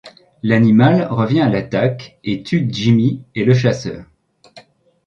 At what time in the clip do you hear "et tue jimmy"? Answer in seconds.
2.23-3.23